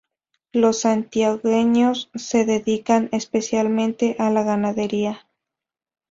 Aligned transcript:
Los 0.51 0.79
santiagueños 0.79 2.09
se 2.15 2.43
dedican 2.43 3.09
especialmente 3.11 4.15
a 4.17 4.31
la 4.31 4.41
ganadería. 4.41 5.27